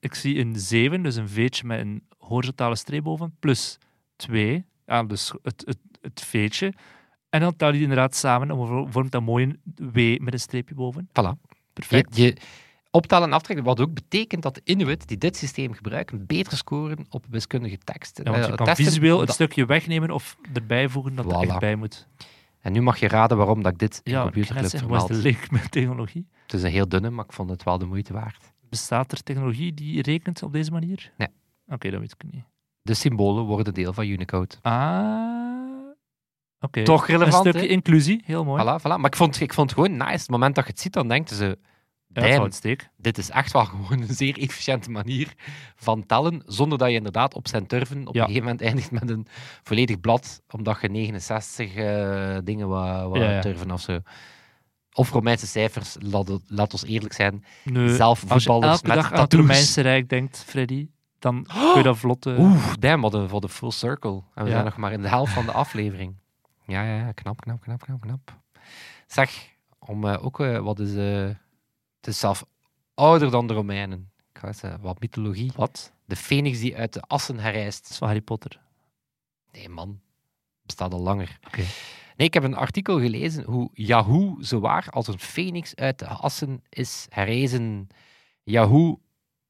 [0.00, 3.78] ik zie een 7, dus een veetje met een horizontale streep boven, plus
[4.16, 6.72] 2, ja, dus het, het, het veetje.
[7.30, 9.60] En dan tel je die inderdaad samen en vo- vormt dat mooi een
[9.92, 11.08] W met een streepje boven.
[11.08, 11.12] Voilà.
[11.12, 12.16] Je, Perfect.
[12.16, 12.36] je
[12.90, 17.06] optellen en aftrekken, wat ook betekent dat de Inuit die dit systeem gebruiken, beter scoren
[17.10, 18.24] op wiskundige teksten.
[18.24, 21.24] Ja, want je eh, kan testen, visueel een omdat- stukje wegnemen of erbij voegen dat
[21.24, 21.48] er Voilà.
[21.50, 22.06] echt bij moet.
[22.60, 24.80] En nu mag je raden waarom dat ik dit in Ja, kan Computerclub wat is
[24.80, 25.08] vermeld.
[25.08, 26.26] de link met technologie?
[26.42, 28.52] Het is een heel dunne, maar ik vond het wel de moeite waard.
[28.68, 31.12] Bestaat er technologie die rekent op deze manier?
[31.16, 31.28] Nee.
[31.68, 32.44] Oké, dat weet ik niet.
[32.82, 34.54] De symbolen worden deel van Unicode.
[34.62, 35.57] Ah,
[36.84, 38.62] Toch relevant, Een stukje inclusie, heel mooi.
[38.62, 38.82] Voilà, voilà.
[38.82, 40.10] Maar ik vond, ik vond het gewoon nice.
[40.12, 41.58] Het moment dat je het ziet, dan denken ze...
[42.12, 42.48] Ja,
[42.96, 45.32] dit is echt wel gewoon een zeer efficiënte manier
[45.76, 48.20] van tellen, zonder dat je inderdaad op zijn turven op Ja.
[48.20, 49.26] een gegeven moment eindigt met een
[49.62, 53.40] volledig blad, omdat je 69 eh, dingen Ja, ja.
[53.40, 53.98] turven of zo.
[54.92, 55.96] Of Romeinse cijfers,
[56.46, 57.44] laat, ons eerlijk zijn.
[57.64, 59.34] Nu, Zelf als je voetballers elke met dag aan het.
[59.34, 62.26] Romeinse Rijk denkt, Freddy, dan kun je dat vlot...
[62.26, 64.22] eh, Oeh, damn, wat een, wat een full circle.
[64.34, 66.14] En we zijn nog maar in de helft van de aflevering.
[66.68, 68.36] Ja, ja, knap, knap, knap, knap, knap.
[69.06, 70.94] Zeg, om eh, ook eh, wat is...
[70.94, 71.26] eh,
[71.96, 72.44] het is zelf
[72.94, 74.10] ouder dan de Romeinen.
[74.32, 75.52] Ik ga eens wat mythologie.
[75.56, 75.92] Wat?
[76.04, 77.90] De phoenix die uit de assen Dat herrijst.
[77.90, 78.60] is van Harry Potter.
[79.52, 80.00] Nee, man.
[80.62, 81.38] Bestaat al langer.
[81.46, 81.62] Oké.
[82.16, 86.62] Nee, ik heb een artikel gelezen hoe Yahoo zowaar als een phoenix uit de assen
[86.68, 87.88] is herrezen.
[88.42, 89.00] Yahoo,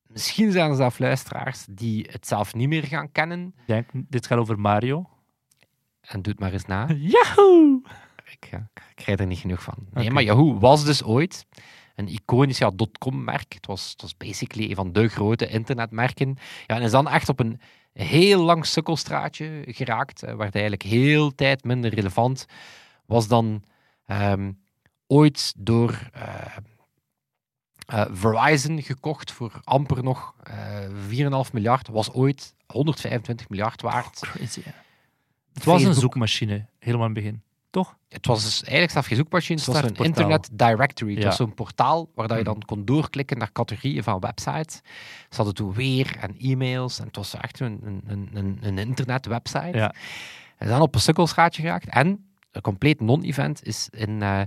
[0.06, 3.54] misschien zijn er zelf luisteraars die het zelf niet meer gaan kennen.
[3.66, 5.08] Denk, dit gaat over Mario.
[6.08, 6.86] En doe het maar eens na.
[7.14, 7.82] Yahoo!
[8.24, 9.74] Ik, ja, ik krijg er niet genoeg van.
[9.90, 11.46] Nee, maar Yahoo was dus ooit
[11.94, 13.54] een iconisch ja, dotcom-merk.
[13.54, 16.36] Het was, het was basically een van de grote internetmerken.
[16.66, 17.60] Ja, en is dan echt op een
[17.92, 22.46] heel lang sukkelstraatje geraakt, eh, werd eigenlijk heel tijd minder relevant.
[23.06, 23.64] Was dan
[24.06, 24.52] ehm,
[25.06, 26.56] ooit door eh,
[27.86, 31.88] eh, Verizon gekocht voor amper nog eh 4,5 miljard.
[31.88, 34.18] Was ooit 125 miljard waard.
[34.18, 34.70] Crazy, hè.
[35.58, 37.42] Het was een zoekmachine, helemaal in het begin.
[37.70, 37.96] Toch?
[38.08, 41.10] Het was dus eigenlijk zelf geen zoekmachine, het was een internet directory.
[41.12, 41.26] Het Ja.
[41.28, 42.52] was zo'n portaal waar dat je Mhm.
[42.52, 44.74] dan kon doorklikken naar categorieën van websites.
[45.28, 49.70] Ze hadden toen weer en e-mails en het was echt een, een, een, een, internetwebsite.
[49.78, 49.94] Ja.
[50.56, 51.88] En dan op een sukkelstraatje geraakt.
[51.88, 54.40] En een compleet non-event is in eh,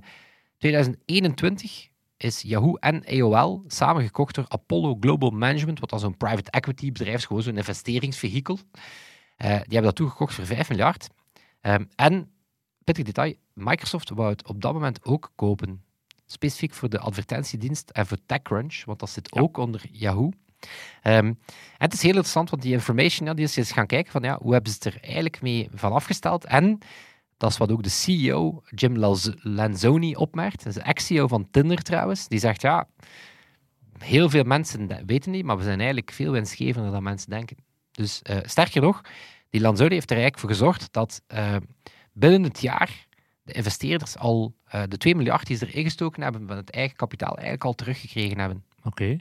[0.58, 6.92] 2021 is Yahoo en AOL samengekocht door Apollo Global Management, wat dan zo'n private equity
[6.92, 8.60] bedrijf is, gewoon zo'n investeringsvehikel.
[9.42, 11.08] Eh, die hebben dat toegekocht voor 5 miljard.
[11.62, 12.32] Ehm, en,
[12.84, 15.84] pittig detail, Microsoft wou het op dat moment ook kopen.
[16.26, 20.30] Specifiek voor de advertentiedienst en voor TechCrunch, want dat zit ook onder Yahoo.
[21.02, 21.38] Ehm, en
[21.78, 24.38] het is heel interessant, want die information, ja, die is eens gaan kijken van ja,
[24.42, 26.46] hoe hebben ze het er eigenlijk mee van afgesteld.
[26.46, 26.78] En
[27.38, 28.98] dat is wat ook de CEO, Jim
[29.42, 30.58] Lanzoni, opmerkt.
[30.58, 32.28] Dat is de ex-CEO van Tinder trouwens.
[32.28, 32.88] Die zegt ja,
[33.98, 37.58] heel veel mensen weten niet, maar we zijn eigenlijk veel winstgevender dan mensen denken.
[38.02, 39.02] Dus eh, sterker nog,
[39.50, 41.56] die Lanzoni heeft er eigenlijk voor gezorgd dat eh,
[42.14, 43.08] binnen het jaar
[43.44, 46.96] de investeerders al eh, de 2 miljard die ze erin gestoken hebben van het eigen
[46.96, 48.64] kapitaal eigenlijk al teruggekregen hebben.
[48.84, 49.18] Oké.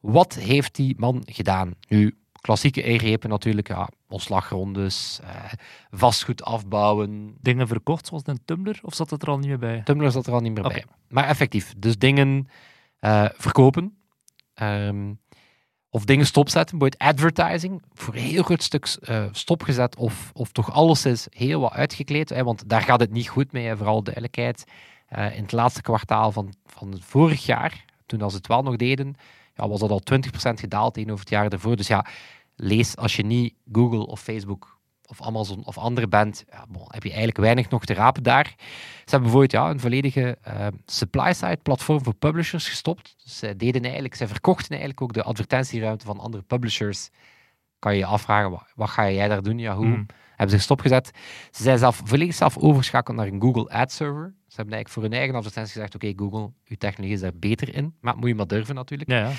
[0.00, 1.74] Wat heeft die man gedaan?
[1.88, 5.52] Nu, klassieke ingrepen natuurlijk, ja, ontslagrondes, eh,
[5.90, 7.36] vastgoed afbouwen.
[7.40, 9.82] Dingen verkocht, zoals een Tumblr, of zat het er al niet meer bij?
[9.82, 10.84] Tumblr zat er al niet meer bij.
[11.08, 12.48] Maar effectief, dus dingen
[13.36, 13.98] verkopen.
[14.54, 15.12] ehm,
[15.94, 21.04] of dingen stopzetten, bijvoorbeeld advertising, voor heel groot stuk eh, stopgezet of, of toch alles
[21.06, 22.28] is heel wat uitgekleed.
[22.28, 24.64] Hè, want daar gaat het niet goed mee, vooral duidelijkheid.
[25.08, 29.14] Eh, in het laatste kwartaal van, van vorig jaar, toen als het wel nog deden,
[29.54, 31.76] ja, was dat al 20% gedaald tegenover het jaar ervoor.
[31.76, 32.06] Dus ja,
[32.56, 34.73] lees als je niet Google of Facebook
[35.06, 38.54] of Amazon of andere bent, ja, bon, heb je eigenlijk weinig nog te rapen daar.
[38.56, 43.14] Ze hebben bijvoorbeeld ja, een volledige eh, supply-side platform voor publishers gestopt.
[43.22, 47.08] Dus zij deden eigenlijk, zij verkochten eigenlijk ook de advertentieruimte van andere publishers.
[47.78, 49.58] Kan je je afvragen, wat, wat ga jij daar doen?
[49.58, 49.86] Ja, hoe?
[49.86, 50.06] Hmm.
[50.36, 51.10] Hebben ze stopgezet.
[51.50, 54.34] Ze zijn zelf volledig zelf overgeschakeld naar een Google Ad Server.
[54.46, 57.74] Ze hebben eigenlijk voor hun eigen advertentie gezegd, oké Google, uw technologie is daar beter
[57.74, 57.94] in.
[58.00, 59.10] Maar moet je maar durven natuurlijk.
[59.10, 59.32] Ja, ja.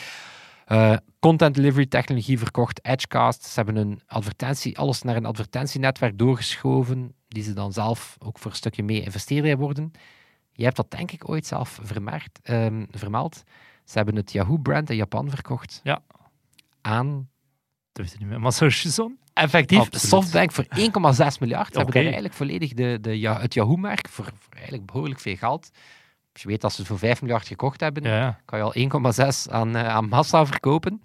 [0.65, 3.43] Eh, content delivery technologie verkocht, Edgecast.
[3.43, 8.51] Ze hebben een advertentie, alles naar een advertentienetwerk doorgeschoven, die ze dan zelf ook voor
[8.51, 9.91] een stukje mee investeerder worden.
[10.51, 13.43] Je hebt dat denk ik ooit zelf vermerkt, ehm, vermeld.
[13.83, 15.79] Ze hebben het Yahoo-brand in Japan verkocht.
[15.83, 16.03] Ja.
[16.81, 17.29] Aan,
[17.91, 18.71] Dat weet ik niet meer.
[18.71, 19.17] Shizon?
[19.35, 20.05] effectief, Absoluut.
[20.05, 21.67] Softbank voor 1,6 miljard.
[21.71, 25.35] Ze hebben daar eigenlijk volledig de, de, ja, het Yahoo-merk voor, voor eigenlijk behoorlijk veel
[25.35, 25.69] geld.
[26.35, 28.75] Als je weet dat ze het voor 5 miljard gekocht hebben, Ja, kan je al
[28.75, 31.01] 1,6 aan, eh, aan massa verkopen.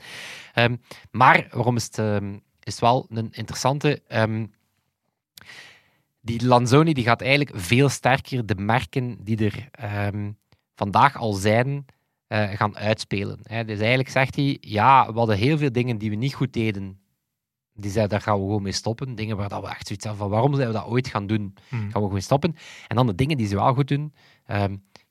[0.54, 0.76] Ehm,
[1.10, 4.02] maar waarom is het ehm, is het wel een interessante.
[4.08, 4.46] ehm,
[6.20, 9.68] die Lanzoni die gaat eigenlijk veel sterker de merken die er
[10.74, 11.86] vandaag al zijn,
[12.26, 13.38] eh, gaan uitspelen.
[13.42, 13.64] Hè.
[13.64, 17.00] Dus eigenlijk zegt hij, ja, we hadden heel veel dingen die we niet goed deden.
[17.74, 19.14] Die zei, daar gaan we gewoon mee stoppen.
[19.14, 21.54] Dingen waar dat we echt zoiets hebben van, waarom zijn we dat ooit gaan doen?
[21.68, 21.80] Hmm.
[21.80, 22.56] gaan we gewoon stoppen.
[22.88, 24.12] En dan de dingen die ze wel goed doen,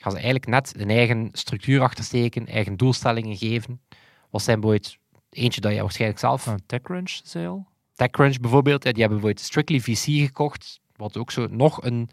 [0.01, 3.81] gaan ze eigenlijk net een eigen structuur achtersteken, eigen doelstellingen geven.
[4.29, 4.97] Wat zijn bijvoorbeeld
[5.29, 6.43] eentje dat je waarschijnlijk zelf...
[6.43, 7.67] Van TechCrunch, zei je al?
[7.95, 12.09] TechCrunch bijvoorbeeld, die hebben bijvoorbeeld Strictly VC gekocht, wat ook zo nog een,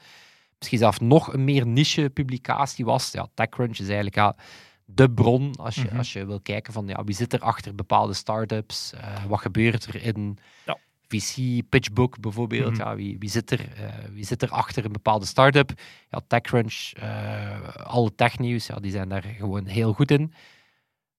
[0.59, 3.11] misschien zelfs nog een meer niche publicatie was.
[3.13, 4.37] Ja, TechCrunch is eigenlijk ja,
[4.85, 5.97] de bron als je, Mhm.
[5.97, 9.85] als je wil kijken van ja, wie zit er achter bepaalde start-ups, eh, wat gebeurt
[9.85, 10.77] er in Ja.
[11.09, 12.81] VC, Pitchbook bijvoorbeeld, Mhm.
[12.81, 15.73] ja, wie, wie, zit er, eh, wie zit er achter een bepaalde start-up?
[16.11, 20.33] Ja, TechCrunch, eh, alle technieuws, ja, die zijn daar gewoon heel goed in.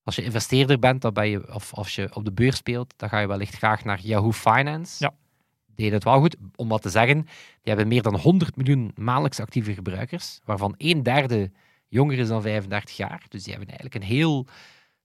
[0.03, 3.09] Als je investeerder bent, dan ben je, of als je op de beurs speelt, dan
[3.09, 5.03] ga je wellicht graag naar Yahoo Finance.
[5.03, 5.13] Ja.
[5.65, 7.21] Die deed het wel goed, om wat te zeggen.
[7.21, 7.29] Die
[7.73, 11.51] hebben meer dan 100 miljoen maandelijks actieve gebruikers, waarvan een derde
[11.87, 13.25] jonger is dan 35 jaar.
[13.29, 14.47] Dus die hebben eigenlijk een heel,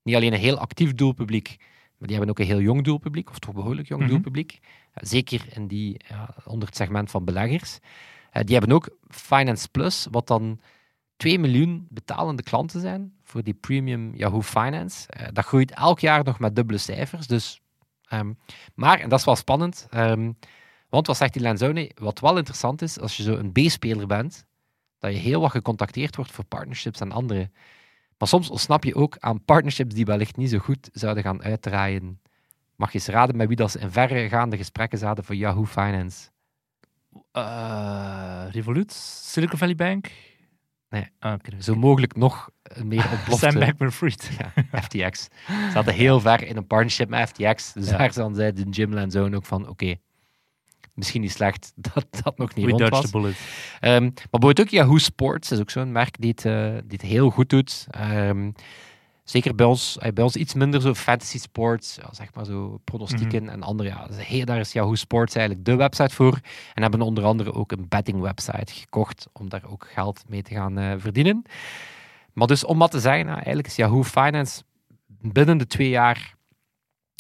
[0.02, 1.56] niet alleen een heel actief doelpubliek,
[2.02, 4.10] maar die hebben ook een heel jong doelpubliek, of toch behoorlijk jong Mhm.
[4.10, 4.58] doelpubliek.
[4.94, 7.78] Ja, zeker in die, ja, onder het segment van beleggers.
[8.30, 10.60] Eh, die hebben ook Finance Plus, wat dan
[11.16, 15.08] 2 miljoen betalende klanten zijn voor die premium Yahoo Finance.
[15.08, 17.26] Eh, dat groeit elk jaar nog met dubbele cijfers.
[17.26, 17.60] Dus,
[18.04, 18.32] ehm,
[18.74, 20.32] maar, en dat is wel spannend, ehm,
[20.88, 21.90] want wat zegt die Lenzone?
[21.94, 24.44] Wat wel interessant is, als je zo een B-speler bent,
[24.98, 27.50] dat je heel wat gecontacteerd wordt voor partnerships en andere.
[28.22, 32.20] Maar soms ontsnap je ook aan partnerships die wellicht niet zo goed zouden gaan uitdraaien.
[32.76, 36.28] Mag je eens raden met wie dat ze in verregaande gesprekken zaten voor Yahoo Finance?
[37.32, 40.10] Eh, Revolut, Silicon Valley Bank.
[40.88, 41.06] Nee.
[41.18, 41.34] Ah.
[41.58, 42.50] Zo mogelijk nog
[42.82, 43.50] meer ontplofte...
[43.50, 44.30] Sam Bankman-Fried.
[44.38, 45.22] Ja, FTX.
[45.46, 47.72] Ze zaten heel ver in een partnership met FTX.
[47.72, 47.96] Dus Ja.
[47.96, 49.94] daar zei de Jim Lanzone ook van, oké,
[50.94, 53.10] misschien niet slecht dat dat nog niet We rond was.
[53.80, 57.02] Ehm, maar bijvoorbeeld ook Yahoo Sports is ook zo'n merk die het, eh, die het
[57.02, 57.86] heel goed doet.
[57.90, 58.50] Ehm,
[59.24, 62.80] zeker bij ons, eh, bij ons iets minder zo fantasy sports, ja, zeg maar zo
[62.84, 63.88] pronostieken en andere.
[63.88, 66.40] Ja, dus heel, daar is Yahoo Sports eigenlijk de website voor.
[66.74, 70.54] En hebben onder andere ook een betting website gekocht om daar ook geld mee te
[70.54, 71.44] gaan eh, verdienen.
[72.32, 74.62] Maar dus om wat te zeggen, nou, eigenlijk is Yahoo Finance
[75.06, 76.34] binnen de twee jaar,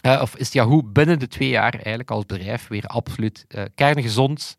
[0.02, 4.56] eh, of is Yahoo binnen de twee jaar eigenlijk als bedrijf weer absoluut eh kerngezond,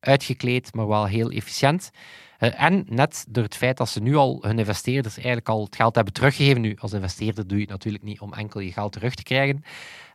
[0.00, 1.90] uitgekleed, maar wel heel efficiënt.
[2.38, 5.76] Eh, en net door het feit dat ze nu al hun investeerders eigenlijk al het
[5.76, 6.60] geld hebben teruggegeven.
[6.60, 9.62] Nu, als investeerder doe je het natuurlijk niet om enkel je geld terug te krijgen.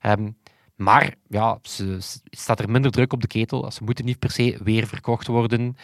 [0.02, 0.32] Ehm,
[0.76, 1.60] maar ja,
[2.30, 3.72] staat er minder druk op de ketel.
[3.72, 5.78] Ze moeten niet per se weer verkocht worden.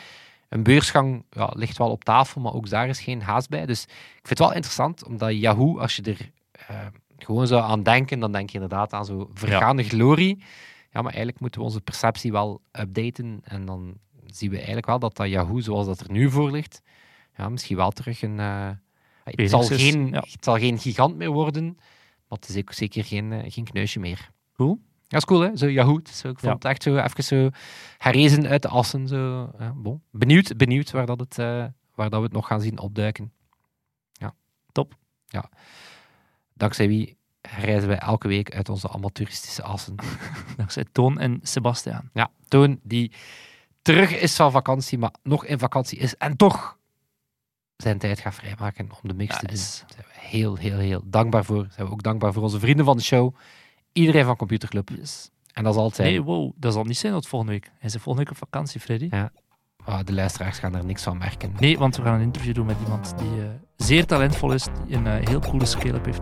[0.49, 3.65] Een beursgang ja, ligt wel op tafel, maar ook daar is geen haast bij.
[3.65, 6.85] Dus ik vind het wel interessant, omdat Yahoo, als je er eh,
[7.23, 10.43] gewoon zou aan denken, dan denk je inderdaad aan zo'n vergaande glorie.
[10.91, 13.39] Ja, maar eigenlijk moeten we onze perceptie wel updaten.
[13.43, 13.93] En dan
[14.25, 16.81] zien we eigenlijk wel dat dat Yahoo, zoals dat er nu voor ligt,
[17.37, 18.39] ja, misschien wel terug een...
[18.39, 18.69] eh,
[19.23, 20.23] het, zal is, geen, ja.
[20.29, 21.65] het zal geen gigant meer worden,
[22.27, 24.29] maar het is ook zeker geen, eh, geen kneusje meer.
[24.53, 24.79] Cool.
[25.07, 25.57] Ja, is cool, hè?
[25.57, 25.99] Zo Yahoo.
[26.03, 26.53] Zo, ik vond Ja.
[26.53, 27.49] het echt zo even zo
[27.97, 29.07] herrezen uit de assen.
[29.07, 30.01] Zo, ja, bon.
[30.11, 33.31] Benieuwd, benieuwd waar, dat het, eh, waar dat we het nog gaan zien opduiken.
[34.11, 34.33] Ja.
[34.71, 34.93] Top.
[35.25, 35.49] Ja.
[36.59, 39.95] Dankzij wie reizen wij elke week uit onze amateuristische assen.
[40.57, 42.09] Dankzij Toon en Sebastiaan.
[42.13, 43.11] Ja, Toon die
[43.81, 46.77] terug is van vakantie, maar nog in vakantie is en toch
[47.77, 49.55] zijn tijd gaat vrijmaken om de mix te doen.
[49.55, 51.67] Daar zijn we heel, heel, heel dankbaar voor.
[51.71, 53.35] Zijn we ook dankbaar voor onze vrienden van de show.
[53.91, 54.89] Iedereen van Computerclub.
[54.89, 55.29] Yes.
[55.53, 56.09] En dat zal zijn.
[56.09, 57.65] Nee, wow, dat zal niet zijn tot volgende week.
[57.65, 59.07] Hij is volgende week op vakantie, Freddy.
[59.11, 59.31] Ja.
[59.85, 61.53] Ah, de luisteraars gaan er niks van merken.
[61.59, 64.95] Nee, want we gaan een interview doen met iemand die eh, zeer talentvol is, die
[64.95, 66.21] een eh, heel coole scale-up heeft.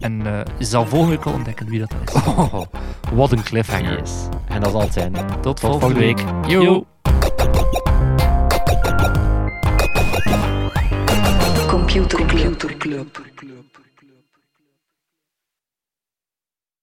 [0.00, 2.12] En eh, je zal volgende week al ontdekken wie dat is.
[2.14, 2.62] Oh,
[3.12, 3.98] wat een cliffhanger.
[3.98, 4.28] Yes.
[4.48, 5.12] En dat zal het zijn.
[5.12, 6.24] Tot, Tot volgende week.
[6.46, 6.62] Yo.
[6.62, 6.86] Yo.
[11.66, 12.58] Computer Club.
[12.58, 13.63] Computer Club.